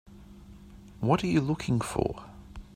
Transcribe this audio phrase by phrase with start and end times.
[0.99, 2.23] What are you looking for?